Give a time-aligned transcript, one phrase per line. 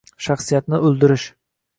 [0.27, 1.27] Shaxsiyatni o‘ldirish